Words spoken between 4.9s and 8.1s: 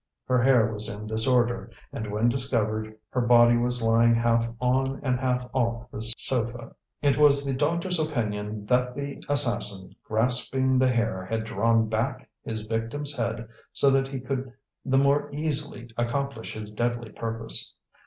and half off the sofa. It was the doctor's